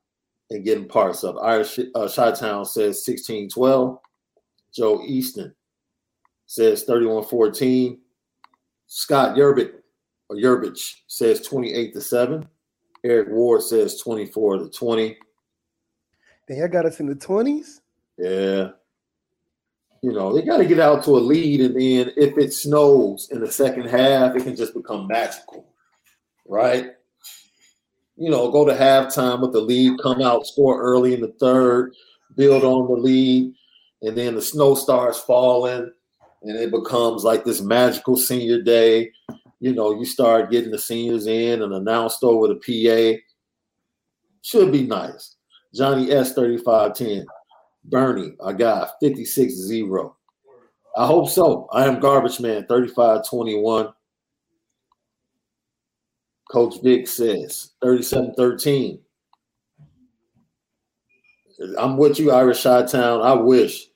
[0.52, 1.36] and getting parts of.
[1.38, 3.98] Irish uh, Chi-Town says 16-12.
[4.74, 5.54] Joe Easton
[6.46, 7.98] says 31-14.
[8.86, 9.72] Scott Yerbich
[10.28, 12.48] or Yerbich says 28 to 7.
[13.04, 15.16] Eric Ward says 24 to 20.
[16.48, 17.80] Dang, I got us in the 20s?
[18.18, 18.70] Yeah.
[20.02, 23.28] You know, they got to get out to a lead, and then if it snows
[23.30, 25.72] in the second half, it can just become magical,
[26.44, 26.96] right?
[28.22, 31.92] You know, go to halftime with the lead, come out, score early in the third,
[32.36, 33.52] build on the lead,
[34.00, 35.90] and then the snow starts falling,
[36.44, 39.10] and it becomes like this magical senior day.
[39.58, 43.20] You know, you start getting the seniors in and announced over the PA.
[44.42, 45.34] Should be nice.
[45.74, 47.26] Johnny S 3510.
[47.86, 50.16] Bernie, I got 56 0.
[50.96, 51.66] I hope so.
[51.72, 53.88] I am Garbage Man 35 21.
[56.52, 59.00] Coach Vic says 37 13.
[61.78, 63.22] I'm with you, Irish Chi Town.
[63.22, 63.86] I wish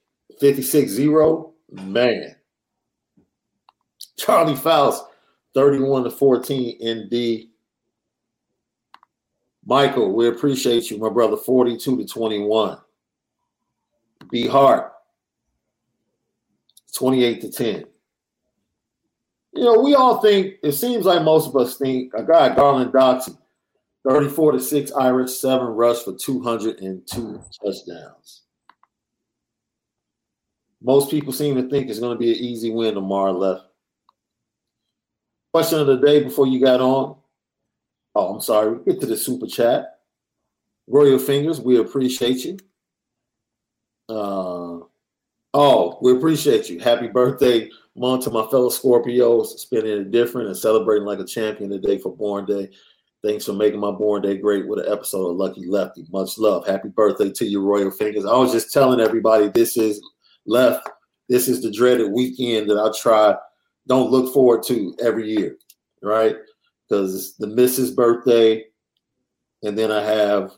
[0.40, 1.52] 56 0.
[1.70, 2.34] Man.
[4.16, 5.04] Charlie Faust
[5.54, 7.48] 31 to 14 ND.
[9.66, 12.78] Michael, we appreciate you, my brother, 42 to 21.
[14.30, 14.92] Be Hart
[16.94, 17.84] 28 to 10
[19.57, 22.92] you know, we all think it seems like most of us think a guy Garland
[22.92, 23.36] Dotson,
[24.09, 28.42] 34 to 6 Irish, seven rush for 202 touchdowns.
[30.82, 33.64] Most people seem to think it's going to be an easy win tomorrow left.
[35.52, 37.16] Question of the day before you got on.
[38.14, 38.78] Oh, I'm sorry.
[38.84, 40.00] Get to the super chat.
[40.86, 42.59] Royal Fingers, we appreciate you.
[44.09, 44.80] Uh,
[45.54, 46.78] oh, we appreciate you.
[46.78, 51.70] Happy birthday, month to my fellow Scorpios, spending it different and celebrating like a champion
[51.70, 52.70] today for Born Day.
[53.24, 56.05] Thanks for making my Born Day great with an episode of Lucky Lefty.
[56.11, 56.66] Much love.
[56.66, 58.26] Happy birthday to you, Royal Fingers.
[58.26, 60.01] I was just telling everybody this is
[60.47, 60.88] left.
[61.28, 63.34] This is the dreaded weekend that I try,
[63.88, 65.57] don't look forward to every year,
[66.03, 66.36] right?
[66.88, 68.64] Because it's the missus' birthday,
[69.62, 70.53] and then I have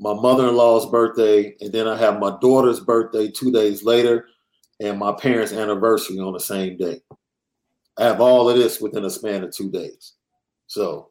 [0.00, 4.26] my mother-in-law's birthday, and then I have my daughter's birthday two days later,
[4.80, 7.00] and my parents' anniversary on the same day.
[7.96, 10.14] I have all of this within a span of two days.
[10.66, 11.10] So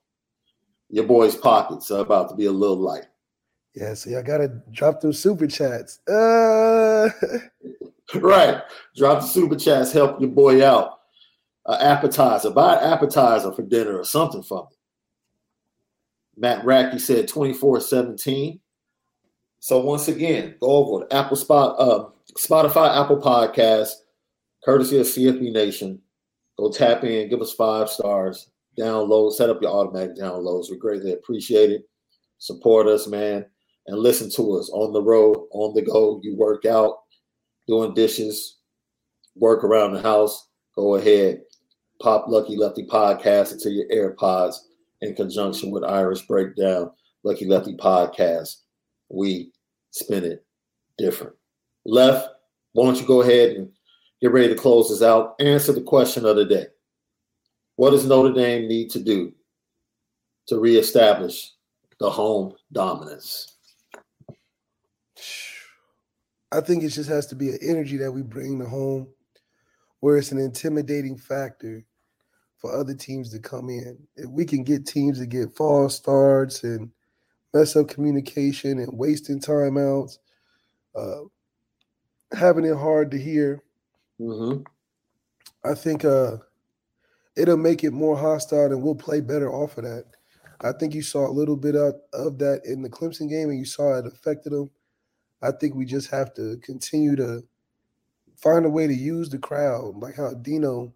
[0.90, 3.06] your boy's pockets are about to be a little light.
[3.74, 6.00] Yeah, see, I gotta drop those super chats.
[6.08, 7.10] Uh...
[8.16, 8.62] right,
[8.96, 11.00] drop the super chats, help your boy out.
[11.66, 14.76] Uh, appetizer, buy an appetizer for dinner or something for me.
[16.36, 18.60] Matt Racky said 24 17.
[19.60, 23.92] So once again, go over to Apple Spot, uh, Spotify, Apple Podcast,
[24.66, 26.02] courtesy of CFB Nation.
[26.58, 30.70] Go tap in, give us five stars, download, set up your automatic downloads.
[30.70, 31.84] We greatly appreciate it.
[32.40, 33.46] Support us, man,
[33.88, 36.20] and listen to us on the road, on the go.
[36.24, 36.98] You work out,
[37.68, 38.58] doing dishes,
[39.36, 40.50] work around the house.
[40.76, 41.42] Go ahead,
[42.02, 44.56] pop Lucky Lefty podcast into your AirPods
[45.02, 46.90] in conjunction with Irish Breakdown,
[47.24, 48.56] Lucky Lefty podcast.
[49.10, 49.52] We
[49.92, 50.46] spin it
[50.98, 51.36] different.
[51.86, 52.30] Left,
[52.74, 53.70] why don't you go ahead and
[54.22, 55.36] get ready to close this out?
[55.40, 56.68] Answer the question of the day.
[57.76, 59.34] What does Notre Dame need to do
[60.48, 61.52] to reestablish
[62.00, 63.58] the home dominance?
[66.52, 69.08] I think it just has to be an energy that we bring to home
[70.02, 71.84] where it's an intimidating factor
[72.58, 73.98] for other teams to come in.
[74.16, 76.92] If we can get teams to get false starts and
[77.54, 80.18] mess up communication and wasting timeouts,
[80.96, 81.22] uh,
[82.34, 83.64] having it hard to hear,
[84.20, 84.62] mm-hmm.
[85.64, 86.38] I think uh,
[87.36, 90.06] it'll make it more hostile and we'll play better off of that.
[90.62, 93.60] I think you saw a little bit of, of that in the Clemson game and
[93.60, 94.70] you saw it affected them.
[95.42, 97.44] I think we just have to continue to
[98.38, 100.94] find a way to use the crowd, like how Dino,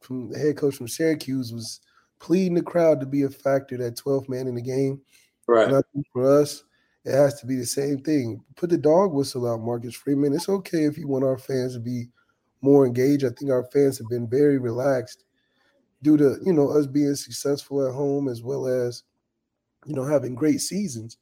[0.00, 1.80] from the head coach from Syracuse, was
[2.18, 5.00] pleading the crowd to be a factor, that 12th man in the game.
[5.46, 5.68] Right.
[5.68, 6.64] And I think for us,
[7.08, 8.44] it has to be the same thing.
[8.56, 10.34] Put the dog whistle out, Marcus Freeman.
[10.34, 12.08] It's okay if you want our fans to be
[12.60, 13.24] more engaged.
[13.24, 15.24] I think our fans have been very relaxed
[16.02, 19.02] due to you know us being successful at home as well as
[19.86, 21.16] you know having great seasons.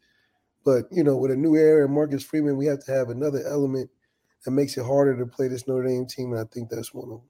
[0.64, 3.46] But you know, with a new era and Marcus Freeman, we have to have another
[3.46, 3.88] element
[4.44, 7.04] that makes it harder to play this Notre Dame team, and I think that's one
[7.04, 7.28] of them.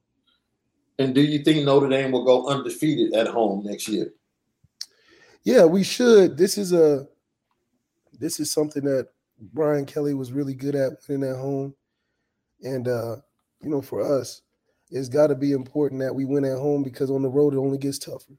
[0.99, 4.13] And do you think Notre Dame will go undefeated at home next year?
[5.43, 6.37] Yeah, we should.
[6.37, 7.07] This is a
[8.17, 9.09] this is something that
[9.53, 11.75] Brian Kelly was really good at winning at home.
[12.63, 13.17] And uh,
[13.61, 14.41] you know, for us,
[14.89, 17.57] it's got to be important that we win at home because on the road it
[17.57, 18.33] only gets tougher.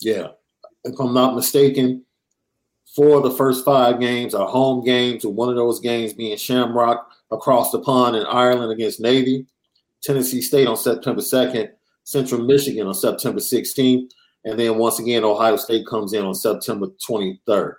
[0.00, 0.28] Yeah.
[0.84, 2.04] If I'm not mistaken,
[2.94, 6.36] four of the first five games are home games, with one of those games being
[6.36, 9.46] Shamrock across the pond in Ireland against Navy,
[10.02, 11.70] Tennessee State on September 2nd,
[12.04, 14.10] Central Michigan on September 16th,
[14.44, 17.74] and then once again, Ohio State comes in on September 23rd.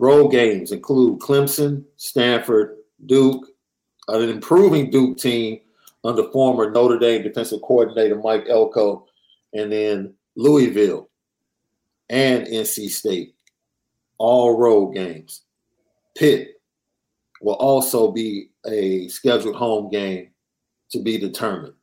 [0.00, 3.46] Road games include Clemson, Stanford, Duke,
[4.08, 5.60] an improving Duke team
[6.04, 9.06] under former Notre Dame defensive coordinator Mike Elko,
[9.52, 11.10] and then Louisville
[12.08, 13.34] and NC State,
[14.16, 15.42] all road games.
[16.16, 16.62] Pitt
[17.42, 20.30] will also be a scheduled home game
[20.92, 21.74] to be determined.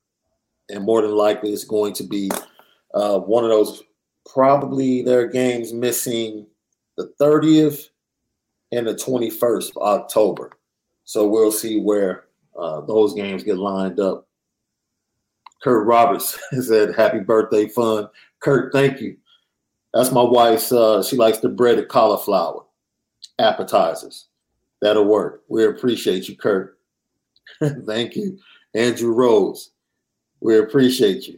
[0.69, 2.31] And more than likely, it's going to be
[2.95, 3.83] uh, one of those
[4.25, 6.47] probably their games missing
[6.97, 7.89] the 30th
[8.71, 10.51] and the 21st of October.
[11.05, 12.25] So we'll see where
[12.57, 14.27] uh, those games get lined up.
[15.63, 16.37] Kurt Roberts
[16.67, 18.09] said, Happy birthday, fun.
[18.39, 19.17] Kurt, thank you.
[19.93, 22.63] That's my wife's, uh, she likes the breaded cauliflower
[23.39, 24.27] appetizers.
[24.81, 25.43] That'll work.
[25.47, 26.77] We appreciate you, Kurt.
[27.85, 28.37] thank you.
[28.75, 29.71] Andrew Rose,
[30.39, 31.37] we appreciate you.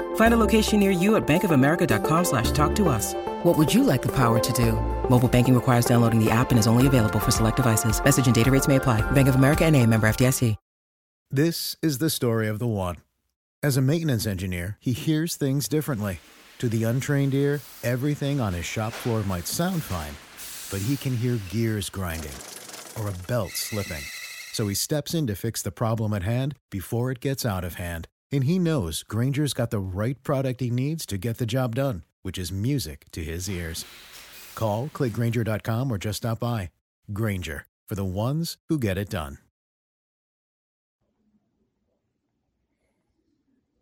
[0.15, 3.13] Find a location near you at bankofamerica.com slash talk to us.
[3.43, 4.73] What would you like the power to do?
[5.09, 8.01] Mobile banking requires downloading the app and is only available for select devices.
[8.01, 9.01] Message and data rates may apply.
[9.11, 10.55] Bank of America and a member FDIC.
[11.33, 12.97] This is the story of the one.
[13.63, 16.19] As a maintenance engineer, he hears things differently.
[16.59, 20.13] To the untrained ear, everything on his shop floor might sound fine,
[20.71, 22.33] but he can hear gears grinding
[22.99, 24.03] or a belt slipping.
[24.51, 27.75] So he steps in to fix the problem at hand before it gets out of
[27.75, 28.09] hand.
[28.31, 32.03] And he knows Grainger's got the right product he needs to get the job done,
[32.21, 33.83] which is music to his ears.
[34.55, 36.69] Call, clickgrainger.com, or just stop by.
[37.11, 39.39] Granger, for the ones who get it done.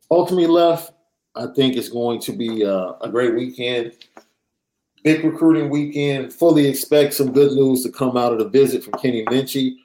[0.10, 0.93] Ultimately left,
[1.36, 3.93] I think it's going to be uh, a great weekend.
[5.04, 6.34] Big recruiting weekend.
[6.34, 9.76] Fully expect some good news to come out of the visit from Kenny Minchey,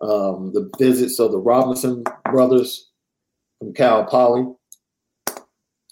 [0.00, 2.86] um, the visits of the Robinson brothers
[3.58, 4.54] from Cal Poly.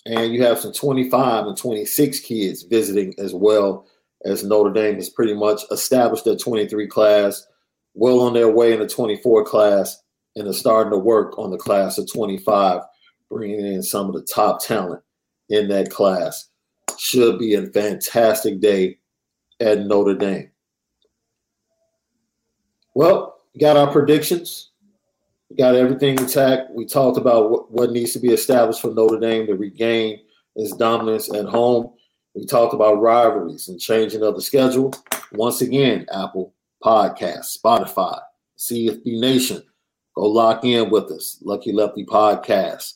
[0.06, 3.86] And you have some 25 and 26 kids visiting as well
[4.24, 7.46] as Notre Dame has pretty much established their 23 class,
[7.94, 10.02] well on their way in the 24 class,
[10.36, 12.82] and is starting to work on the class of 25,
[13.30, 15.02] bringing in some of the top talent
[15.48, 16.48] in that class.
[16.98, 18.98] Should be a fantastic day
[19.60, 20.50] at Notre Dame.
[22.94, 24.70] Well, got our predictions.
[25.56, 26.72] Got everything intact.
[26.72, 30.20] We talked about what, needs to be established for Notre Dame to regain
[30.56, 31.92] its dominance at home.
[32.34, 34.92] We talked about rivalries and changing of the schedule.
[35.32, 38.20] Once again, Apple Podcast, Spotify,
[38.58, 39.62] CFB Nation.
[40.16, 41.38] Go lock in with us.
[41.42, 42.94] Lucky Lefty Podcast.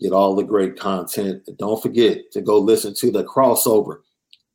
[0.00, 1.42] Get all the great content.
[1.48, 4.00] And don't forget to go listen to the crossover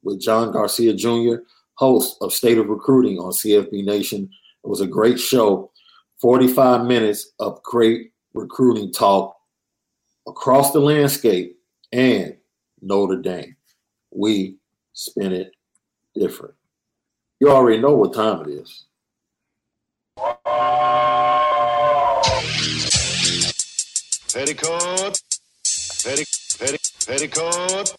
[0.03, 1.43] with John Garcia Jr.,
[1.75, 4.29] host of State of Recruiting on CFB Nation.
[4.63, 5.71] It was a great show.
[6.19, 9.35] 45 minutes of great recruiting talk
[10.27, 11.57] across the landscape
[11.91, 12.35] and
[12.81, 13.55] Notre Dame.
[14.11, 14.57] We
[14.93, 15.51] spin it
[16.15, 16.55] different.
[17.39, 18.85] You already know what time it is.
[24.33, 25.21] Petticoat,
[26.03, 26.25] petti,
[26.57, 27.95] petti, petticoat,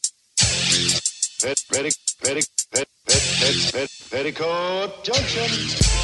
[1.40, 1.90] pet, petti,
[2.22, 2.42] petti,
[2.72, 6.03] pet, pet, pet, pet, petticoat junction.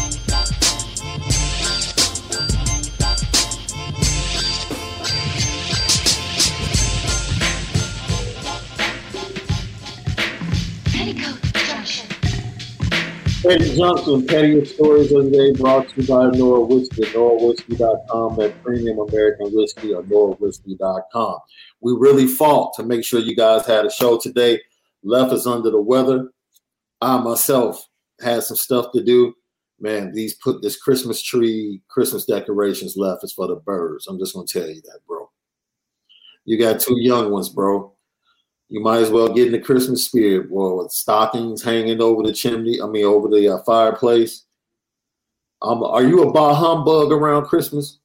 [13.41, 18.63] Petty Junction, Pettiest Stories of the Day, brought to you by Nora Whiskey, NoraWhiskey.com, that
[18.63, 21.39] premium American whiskey, or NoraWhiskey.com.
[21.79, 24.61] We really fought to make sure you guys had a show today.
[25.03, 26.29] Left is under the weather.
[27.01, 27.83] I myself
[28.21, 29.33] had some stuff to do.
[29.79, 34.05] Man, these put this Christmas tree, Christmas decorations left is for the birds.
[34.05, 35.31] I'm just gonna tell you that, bro.
[36.45, 37.91] You got two young ones, bro.
[38.71, 42.31] You might as well get in the Christmas spirit, boy, with stockings hanging over the
[42.31, 42.81] chimney.
[42.81, 44.45] I mean, over the uh, fireplace.
[45.61, 47.99] Um, are you a bah humbug around Christmas?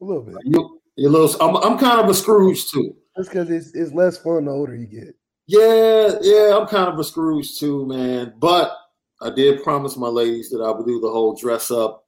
[0.00, 0.34] A little bit.
[0.44, 1.30] You, you little.
[1.40, 2.96] I'm, I'm kind of a Scrooge too.
[3.14, 5.14] That's because it's, it's less fun the older you get.
[5.46, 8.34] Yeah, yeah, I'm kind of a Scrooge too, man.
[8.40, 8.76] But
[9.22, 12.04] I did promise my ladies that I would do the whole dress up,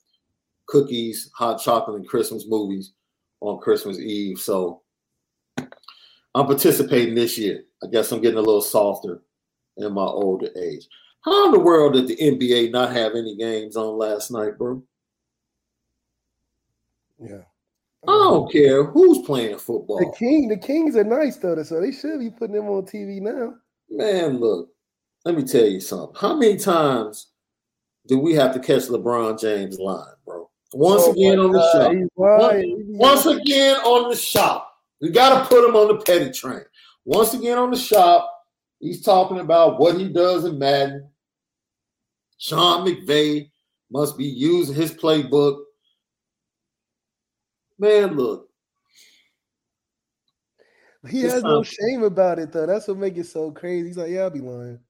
[0.67, 2.93] cookies, hot chocolate, and Christmas movies
[3.39, 4.41] on Christmas Eve.
[4.41, 4.83] So
[6.35, 7.65] I'm participating this year.
[7.83, 9.23] I guess I'm getting a little softer
[9.77, 10.87] in my older age.
[11.23, 14.83] How in the world did the NBA not have any games on last night, bro?
[17.19, 17.43] Yeah.
[18.07, 19.99] I don't care who's playing football.
[19.99, 23.21] The king, the Kings are nice though, so they should be putting them on TV
[23.21, 23.55] now.
[23.91, 24.71] Man, look,
[25.25, 26.17] let me tell you something.
[26.19, 27.27] How many times
[28.07, 30.49] do we have to catch LeBron James line, bro?
[30.73, 31.93] Once Oh again on the God, shop.
[31.93, 32.65] he's Once,
[33.25, 34.70] once again on the shop.
[35.01, 36.63] We got to put him on the petty train.
[37.05, 38.31] Once again on the shop.
[38.79, 41.11] He's talking about what he does in Madden.
[42.39, 43.51] Sean McVay
[43.91, 45.61] must be using his playbook.
[47.79, 48.49] Man, look,
[51.09, 52.67] He has no shame about it though.
[52.67, 53.89] That's what makes it so crazy.
[53.89, 54.81] He's like, yeah, I'll be lying.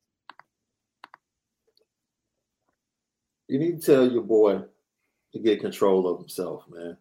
[3.51, 4.63] you need to tell your boy
[5.33, 6.97] to get control of himself, man.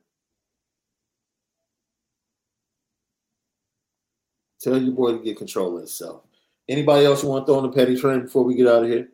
[4.62, 6.24] Tell your boy to get control of himself.
[6.68, 8.90] Anybody else you want to throw on the petty train before we get out of
[8.90, 9.10] here?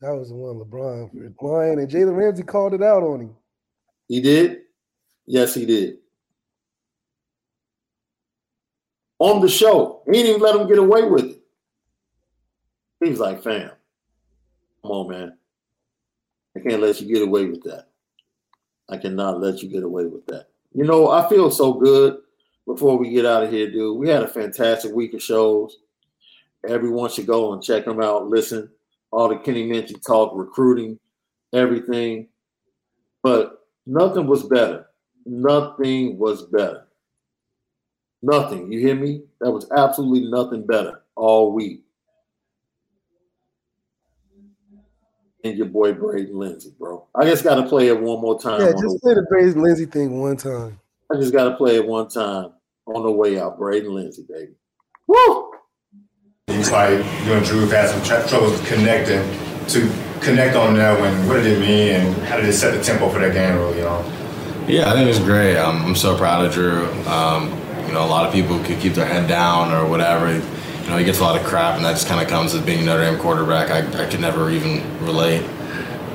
[0.00, 3.36] That was the one LeBron lying, and Jalen Ramsey called it out on him.
[4.08, 4.62] He did?
[5.26, 5.98] Yes, he did.
[9.18, 10.02] on the show.
[10.06, 11.38] He didn't even let him get away with it.
[13.02, 13.70] He was like, fam,
[14.82, 15.38] come on, man.
[16.56, 17.86] I can't let you get away with that.
[18.88, 20.48] I cannot let you get away with that.
[20.74, 22.18] You know, I feel so good
[22.66, 23.98] before we get out of here, dude.
[23.98, 25.78] We had a fantastic week of shows.
[26.66, 28.70] Everyone should go and check them out, listen.
[29.10, 30.98] All the Kenny Minchey talk, recruiting,
[31.52, 32.28] everything.
[33.22, 34.86] But nothing was better.
[35.26, 36.86] Nothing was better.
[38.22, 38.72] Nothing.
[38.72, 39.22] You hear me?
[39.40, 41.82] That was absolutely nothing better all week.
[45.44, 47.06] And your boy Braden Lenzy, bro.
[47.14, 48.62] I just got to play it one more time.
[48.62, 50.80] Yeah, just play the Braden Lenzy thing one time.
[51.12, 52.53] I just got to play it one time
[52.86, 53.58] on the way out.
[53.58, 54.52] Braden Lenzy, baby.
[55.06, 55.52] Woo!
[56.46, 59.22] He's like you and Drew have had some tr- trouble connecting
[59.68, 61.26] to connect on that one.
[61.26, 63.56] What did it mean, and how did it set the tempo for that game?
[63.56, 64.12] Really, you know.
[64.68, 65.58] Yeah, I think it's great.
[65.58, 66.86] I'm, I'm so proud of Drew.
[67.06, 67.50] Um,
[67.86, 70.32] you know, a lot of people could keep their head down or whatever.
[70.32, 72.66] You know, he gets a lot of crap, and that just kind of comes with
[72.66, 73.70] being Notre Dame quarterback.
[73.70, 75.42] I, I could never even relate.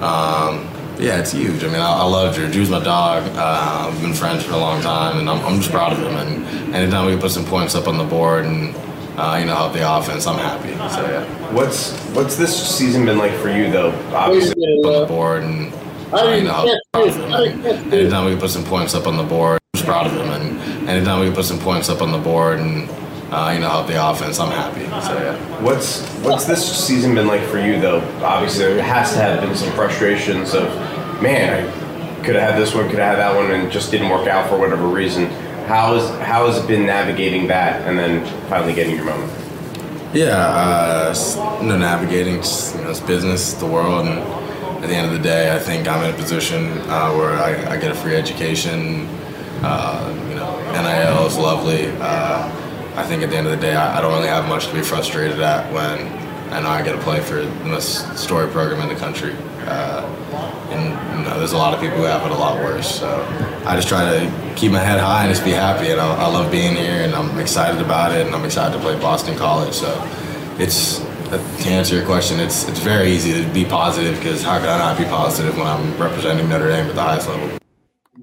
[0.01, 0.68] Um, but
[0.99, 1.63] yeah, it's huge.
[1.63, 2.51] I mean, I, I love Drew.
[2.51, 3.23] Drew's my dog.
[3.35, 6.15] Uh, I've been friends for a long time, and I'm, I'm just proud of him.
[6.15, 8.75] And anytime we can put some points up on the board and
[9.17, 10.73] uh, you know help the offense, I'm happy.
[10.93, 11.53] So yeah.
[11.53, 13.91] What's what's this season been like for you though?
[14.13, 15.73] Obviously, on the board and
[16.13, 19.23] uh, you know help proud of anytime we can put some points up on the
[19.23, 20.29] board, I'm just proud of him.
[20.29, 22.89] And anytime we can put some points up on the board and
[23.31, 24.85] uh, you know help the offense, I'm happy.
[25.05, 25.61] So yeah.
[25.61, 28.01] What's what's this season been like for you though?
[28.23, 30.63] Obviously, there has to have been some frustrations of,
[31.21, 34.09] man, I could have had this one, could have had that one, and just didn't
[34.09, 35.27] work out for whatever reason.
[35.67, 39.31] How is how has it been navigating that and then finally getting your moment?
[40.11, 44.17] Yeah, uh, you know, navigating, just, you know, it's business, the world, and
[44.83, 47.73] at the end of the day, I think I'm in a position uh, where I,
[47.73, 49.07] I get a free education.
[49.61, 51.91] Uh, you know, NIL is lovely.
[52.99, 54.67] Uh, I think at the end of the day, I, I don't really have much
[54.67, 56.07] to be frustrated at when
[56.51, 59.33] I know I get to play for the most storied program in the country.
[59.65, 60.05] Uh,
[60.71, 60.83] and
[61.17, 62.99] you know, there's a lot of people who have it a lot worse.
[62.99, 63.25] So
[63.65, 65.91] I just try to keep my head high and just be happy.
[65.91, 68.81] And I, I love being here, and I'm excited about it, and I'm excited to
[68.81, 69.73] play Boston College.
[69.73, 69.91] So
[70.57, 74.69] it's to answer your question, it's it's very easy to be positive because how could
[74.69, 77.57] I not be positive when I'm representing Notre Dame at the highest level?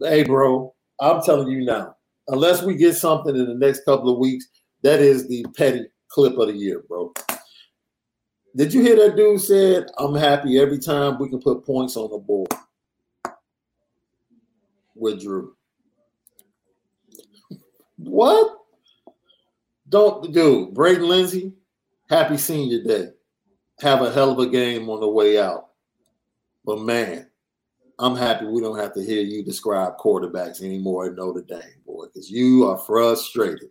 [0.01, 1.97] Hey, bro, I'm telling you now,
[2.29, 4.47] unless we get something in the next couple of weeks,
[4.87, 7.13] that is the petty clip of the year, bro.
[8.55, 12.09] Did you hear that dude said, I'm happy every time we can put points on
[12.09, 12.55] the board
[14.95, 15.57] with Drew?
[17.97, 18.59] What?
[19.89, 21.53] Don't, do Braden Lenzy,
[22.09, 23.09] happy senior day.
[23.81, 25.71] Have a hell of a game on the way out.
[26.65, 27.29] But man,
[27.99, 32.07] I'm happy we don't have to hear you describe quarterbacks anymore at Notre Dame, boy,
[32.07, 33.71] because you are frustrated.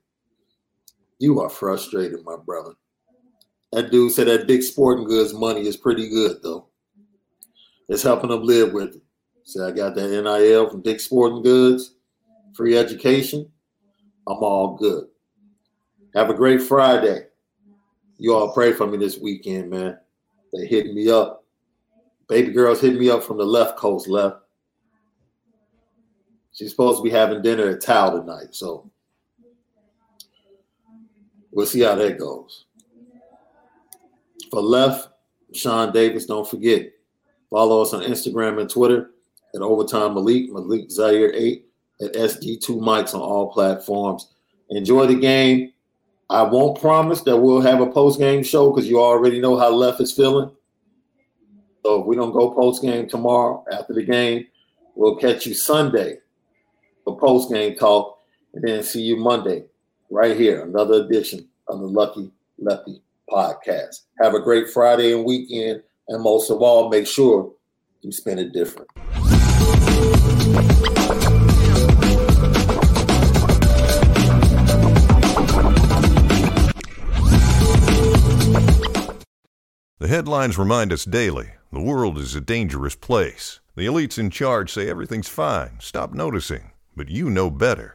[1.20, 2.74] You are frustrated, my brother.
[3.72, 6.68] That dude said that Dick Sporting Goods money is pretty good, though.
[7.88, 9.02] It's helping them live with it.
[9.44, 11.96] Say, I got that NIL from Dick Sporting Goods,
[12.54, 13.50] free education.
[14.28, 15.06] I'm all good.
[16.16, 17.28] Have a great Friday.
[18.18, 19.98] You all pray for me this weekend, man.
[20.54, 21.44] They hit me up.
[22.28, 24.38] Baby girl's hitting me up from the left coast, left.
[26.54, 28.90] She's supposed to be having dinner at Tao tonight, so
[31.56, 32.66] we'll see how that goes.
[34.52, 35.08] For left,
[35.54, 36.92] Shaun Davis, don't forget,
[37.50, 39.12] follow us on Instagram and Twitter
[39.56, 41.66] at Overtime Malik, Malik Zaire 8,
[42.02, 44.34] at SD2 Mics on all platforms.
[44.70, 45.72] Enjoy the game.
[46.30, 49.70] I won't promise that we'll have a post game show because you already know how
[49.70, 50.52] left is feeling.
[51.86, 54.48] So if we don't go post game tomorrow after the game,
[54.96, 56.18] we'll catch you Sunday
[57.06, 58.20] for post game talk,
[58.54, 59.66] and then see you Monday
[60.10, 64.02] right here, another edition of the Lucky Lefty podcast.
[64.22, 67.52] Have a great Friday and weekend, and most of all, make sure
[68.02, 68.90] you spend it different.
[79.98, 83.60] The headlines remind us daily the world is a dangerous place.
[83.76, 86.72] The elites in charge say everything's fine, stop noticing.
[86.96, 87.95] But you know better.